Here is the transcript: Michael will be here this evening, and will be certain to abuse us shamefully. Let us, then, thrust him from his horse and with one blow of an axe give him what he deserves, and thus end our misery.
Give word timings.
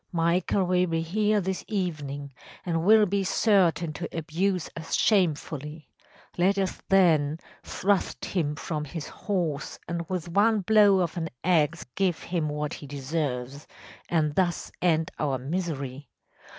Michael 0.11 0.63
will 0.63 0.87
be 0.87 1.01
here 1.01 1.39
this 1.39 1.63
evening, 1.67 2.33
and 2.65 2.83
will 2.83 3.05
be 3.05 3.23
certain 3.23 3.93
to 3.93 4.09
abuse 4.17 4.67
us 4.75 4.95
shamefully. 4.95 5.89
Let 6.39 6.57
us, 6.57 6.81
then, 6.89 7.37
thrust 7.61 8.25
him 8.25 8.55
from 8.55 8.85
his 8.85 9.07
horse 9.07 9.77
and 9.87 10.09
with 10.09 10.27
one 10.27 10.61
blow 10.61 11.01
of 11.01 11.17
an 11.17 11.29
axe 11.43 11.83
give 11.93 12.17
him 12.23 12.49
what 12.49 12.73
he 12.73 12.87
deserves, 12.87 13.67
and 14.09 14.33
thus 14.33 14.71
end 14.81 15.11
our 15.19 15.37
misery. 15.37 16.09